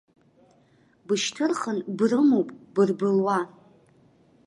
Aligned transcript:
Бышьҭырхын 1.05 1.77
брымоуп 1.97 2.49
бырбылуа. 2.73 3.39